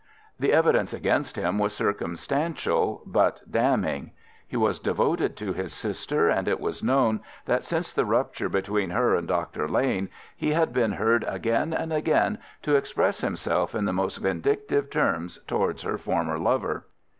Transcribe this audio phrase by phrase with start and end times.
[0.39, 4.13] The evidence against him was circumstantial, but damning.
[4.47, 8.89] He was devoted to his sister, and it was shown that since the rupture between
[8.89, 9.67] her and Dr.
[9.69, 14.89] Lana he had been heard again and again to express himself in the most vindictive
[14.89, 16.87] terms towards her former lover.